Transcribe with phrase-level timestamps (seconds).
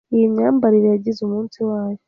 [0.15, 1.99] Iyi myambarire yagize umunsi wayo.